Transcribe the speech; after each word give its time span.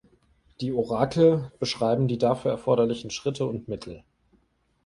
Die 0.61 0.71
Orakel 0.73 1.51
beschreiben 1.59 2.07
die 2.07 2.17
dafür 2.17 2.49
erforderlichen 2.49 3.11
Schritte 3.11 3.45
und 3.45 3.67
Mittel. 3.67 4.03